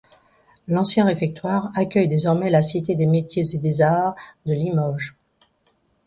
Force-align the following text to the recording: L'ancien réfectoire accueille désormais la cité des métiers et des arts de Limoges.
L'ancien 0.67 1.05
réfectoire 1.05 1.71
accueille 1.75 2.07
désormais 2.07 2.49
la 2.49 2.63
cité 2.63 2.95
des 2.95 3.05
métiers 3.05 3.43
et 3.53 3.57
des 3.59 3.81
arts 3.83 4.15
de 4.47 4.53
Limoges. 4.53 5.15